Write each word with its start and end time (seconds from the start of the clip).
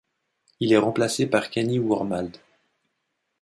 Il 0.59 0.73
est 0.73 0.79
remplacé 0.79 1.27
par 1.27 1.51
Kenny 1.51 1.77
Wormald. 1.77 2.35